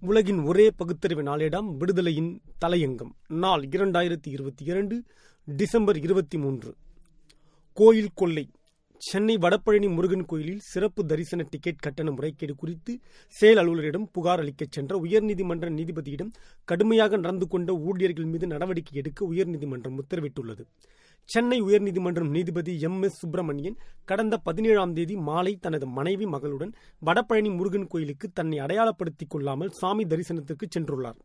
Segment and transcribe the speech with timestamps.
[0.00, 3.10] உலகின் ஒரே பகுத்தறிவு நாளேடாம் விடுதலையின் தலையங்கம்.
[3.28, 5.02] நாள் இரண்டாயிரத்தி இருபத்தி இரண்டு
[5.44, 6.74] டிசம்பர் இருபத்தி மூன்று.
[7.72, 8.48] கோயில் கொள்ளை.
[8.98, 12.98] சென்னை வடபழனி முருகன் கோயிலில் சிறப்பு தரிசன டிக்கெட் கட்டண முறைகேடு குறித்து
[13.28, 16.30] செயல் அலுவலரிடம் புகார் அளிக்கச் சென்ற உயர்நீதிமன்ற நீதிபதியிடம்
[16.64, 20.64] கடுமையாக நடந்து கொண்ட ஊழியர்கள் மீது நடவடிக்கை எடுக்க உயர்நீதிமன்றம் உத்தரவிட்டுள்ளது.
[21.32, 23.02] சென்னை உயர்நீதிமன்றம் நீதிபதி எம்.
[23.02, 23.16] எஸ்.
[23.18, 23.74] சுப்பிரமணியன்
[24.04, 26.72] கடந்த பதினேழாம் தேதி மாலை தனது மனைவி மகளுடன்
[27.06, 31.18] வடபழனி முருகன் கோயிலுக்கு தன்னை அடையாளப்படுத்திக் கொள்ளாமல் சாமி தரிசனத்திற்கு சென்றுள்ளார்.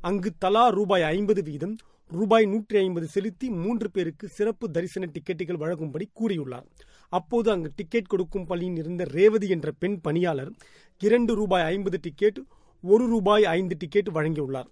[0.00, 1.76] அங்கு தலா ரூபாய் ஐம்பது வீதம்
[2.10, 6.66] ரூபாய் நூற்றி ஐம்பது செலுத்தி மூன்று பேருக்கு சிறப்பு தரிசன டிக்கெட்டுகள் வழங்கும்படி கூறியுள்ளார்.
[7.12, 10.52] அப்போது அங்கு டிக்கெட் கொடுக்கும் பள்ளியில் இருந்த ரேவதி என்ற பெண் பணியாளர்
[11.00, 12.40] இரண்டு ரூபாய் ஐம்பது டிக்கெட்
[12.84, 14.68] ஒரு ரூபாய் ஐந்து டிக்கெட் வழங்கியுள்ளார்.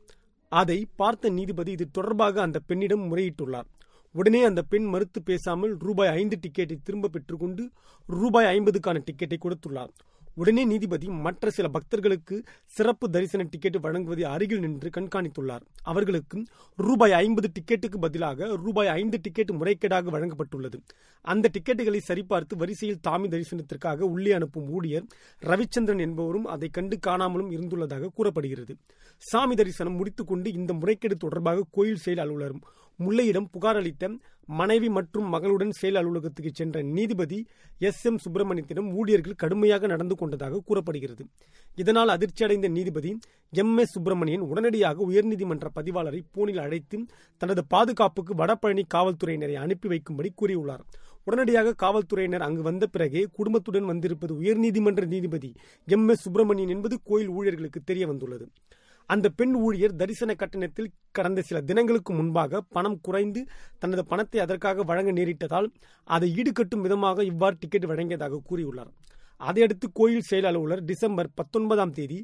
[0.53, 3.69] அதை பார்த்த நீதிபதி இது தொடர்பாக அந்த பெண்ணிடம் முறையிட்டுள்ளார்.
[4.15, 7.63] உடனே அந்த பெண் மறுத்து பேசாமல் ரூபாய் ஐந்து டிக்கெட்டை திரும்ப பெற்றுக்கொண்டு
[8.07, 9.95] ரூபாய் ஐம்பதுக்கான டிக்கெட்டை கொடுத்துள்ளார்.
[10.37, 12.37] உடனே நீதிபதி மற்ற சில பக்தர்களுக்கு
[12.77, 15.65] சிறப்பு தரிசன டிக்கெட் வழங்குவதை அருகில் நின்று கண்காணித்துள்ளார்.
[15.83, 16.39] அவர்களுக்கு
[16.77, 20.79] ரூபாய் ஐம்பது டிக்கெட்டுக்கு பதிலாக ரூபாய் ஐந்து டிக்கெட் முறைகேடாக வழங்கப்பட்டுள்ளது.
[21.25, 25.07] அந்த டிக்கெட்டுகளை சரிபார்த்து வரிசையில் தாமி தரிசனத்திற்காக உள்ளே அனுப்பும் ஊழியர்
[25.43, 28.75] ரவிச்சந்திரன் என்பவரும் அதை கண்டு காணாமலும் இருந்துள்ளதாக கூறப்படுகிறது.
[29.23, 32.65] சாமி தரிசனம் முடித்துக்கொண்டு இந்த முறைகேடு தொடர்பாக கோயில் செயல் அலுவலரும்
[32.99, 34.09] முல்லையிடம் புகார் அளித்த
[34.47, 37.47] மனைவி மற்றும் மகளுடன் செயல் அலுவலகத்துக்கு சென்ற நீதிபதி
[37.79, 38.07] எஸ்.
[38.07, 38.19] எம்.
[38.25, 41.25] சுப்பிரமணியத்திடம் ஊழியர்கள் கடுமையாக நடந்து கொண்டதாக கூறப்படுகிறது.
[41.75, 43.19] இதனால் அதிர்ச்சியடைந்த நீதிபதி
[43.51, 43.77] எம்.
[43.77, 43.93] எஸ்.
[43.93, 47.07] சுப்பிரமணியன் உடனடியாக உயர்நீதிமன்ற பதிவாளரை போனில் அழைத்து
[47.37, 50.85] தனது பாதுகாப்புக்கு வடபழனி காவல்துறையினரை அனுப்பி வைக்கும்படி கூறியுள்ளார்.
[51.25, 55.53] உடனடியாக காவல்துறையினர் அங்கு வந்த பிறகே குடும்பத்துடன் வந்திருப்பது உயர்நீதிமன்ற நீதிபதி
[55.87, 56.09] எம்.
[56.09, 56.23] எஸ்.
[56.23, 58.49] சுப்பிரமணியன் என்பது கோயில் ஊழியர்களுக்கு தெரிய வந்துள்ளது.
[59.07, 63.41] அந்த பெண் ஊழியர் தரிசன கட்டணத்தில் கடந்த சில தினங்களுக்கு முன்பாக பணம் குறைந்து
[63.79, 65.69] தனது பணத்தை அதற்காக வழங்க நேரிட்டதால்
[66.05, 68.91] அதை ஈடுகட்டும் விதமாக இவ்வாறு டிக்கெட் வழங்கியதாக கூறியுள்ளார்.
[69.41, 72.19] அதையடுத்து கோயில் செயல் அலுவலர் டிசம்பர் பத்தொன்பதாம் தேதி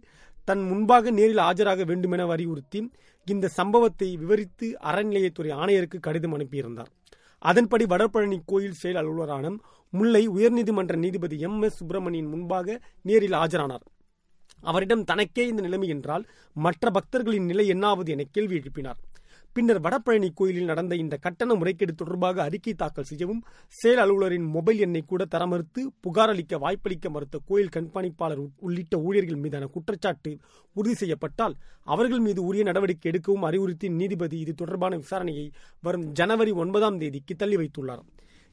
[0.48, 2.81] தன் முன்பாக நேரில் ஆஜராக வேண்டுமென வலியுறுத்தி
[3.27, 6.91] இந்த சம்பவத்தை விவரித்து அறநிலையத்துறை ஆணையருக்கு கடிதம் அனுப்பியிருந்தார்.
[7.39, 9.53] அதன்படி வடபழனி கோயில் செயல் அலுவலரான
[9.93, 13.84] முல்லை உயர்நீதிமன்ற நீதிபதி எம் எஸ் சுப்பிரமணியன் முன்பாக நேரில் ஆஜரானார்.
[14.60, 19.00] அவரிடம் தனக்கே இந்த நிலைமை என்றால் மற்ற பக்தர்களின் நிலை என்னாவது என கேள்வி எழுப்பினார்.
[19.53, 25.03] பின்னர் வடபழனி கோயிலில் நடந்த இந்த கட்டண முறைகேடு தொடர்பாக அறிக்கை தாக்கல் செய்யவும் செயல் அலுவலரின் மொபைல் எண்ணை
[25.06, 30.38] கூட தர மறுத்து புகார் அளிக்க வாய்ப்பளிக்க மறுத்த கோயில் கண்காணிப்பாளர் உள்ளிட்ட ஊழியர்கள் மீதான குற்றச்சாட்டு
[30.75, 35.50] உறுதி செய்யப்பட்டால் அவர்கள் மீது உரிய நடவடிக்கை எடுக்கவும் அறிவுறுத்தி நீதிபதி இது தொடர்பான விசாரணையை
[35.81, 38.04] வரும் ஜனவரி ஒன்பதாம் தேதிக்கு தள்ளி வைத்துள்ளார்.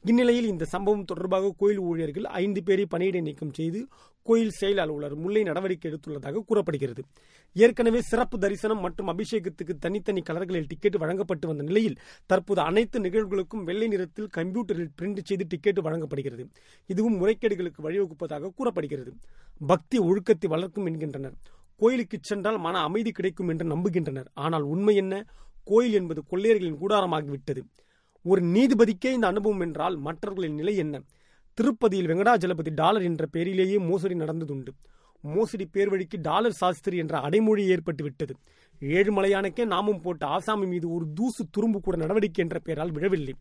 [0.03, 3.87] இந்நிலையில் இந்த சம்பவம் தொடர்பாக கோயில் ஊழியர்கள் ஐந்து பேரை பணியிடை நீக்கம் செய்து
[4.23, 7.01] கோயில் செயல் அலுவலர் முல்லை நடவடிக்கை எடுத்துள்ளதாக கூறப்படுகிறது.
[7.53, 13.87] ஏற்கனவே சிறப்பு தரிசனம் மற்றும் அபிஷேகத்துக்கு தனித்தனி கலர்களில் டிக்கெட் வழங்கப்பட்டு வந்த நிலையில் தற்போது அனைத்து நிகழ்வுகளுக்கும் வெள்ளை
[13.87, 16.47] நிறத்தில் கம்ப்யூட்டரில் பிரிண்ட் செய்து டிக்கெட் வழங்கப்படுகிறது.
[16.87, 19.13] இதுவும் முறைகேடுகளுக்கு வழிவகுப்பதாக கூறப்படுகிறது.
[19.67, 21.33] பக்தி ஒழுக்கத்தை வளர்க்கும் என்கின்றனர்.
[21.75, 24.25] கோயிலுக்கு சென்றால் மன அமைதி கிடைக்கும் என்று நம்புகின்றனர்.
[24.33, 25.25] ஆனால் உண்மை என்ன?
[25.63, 27.63] கோயில் என்பது கொள்ளையர்களின் கூடாரமாகிவிட்டது.
[28.27, 31.01] ஒரு நீதிபதிக்கே இந்த அனுபவம் என்றால் மற்றவர்களின் நிலை என்ன?
[31.53, 34.67] திருப்பதியில் வெங்கடாஜலபதி டாலர் என்ற பெயரிலேயே மோசடி நடந்ததுண்டு.
[35.21, 38.35] மோசடி பேர் வழிக்கு டாலர் சாஸ்திரி என்ற அடைமொழி ஏற்பட்டு விட்டது
[38.81, 43.33] ஏழுமலையானுக்கே நாமும் போட்ட ஆசாமி மீது ஒரு தூசு துரும்பு கூட நடவடிக்கை என்ற பெயரால் விழவில்லை.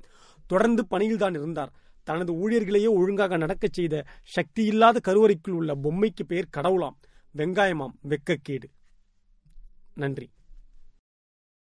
[0.46, 1.72] தொடர்ந்து பணியில்தான் இருந்தார்.
[2.04, 6.96] தனது ஊழியர்களையே ஒழுங்காக நடக்கச் செய்த சக்தி இல்லாத கருவறைக்குள் உள்ள பொம்மைக்கு பெயர் கடவுளாம்.
[7.38, 7.94] வெங்காயமாம்.
[8.08, 8.68] வெக்கக்கேடு.
[9.94, 10.30] நன்றி.